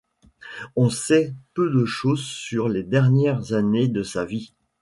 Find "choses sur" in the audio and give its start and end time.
1.85-2.69